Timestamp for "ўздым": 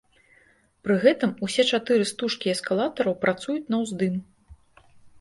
3.87-4.21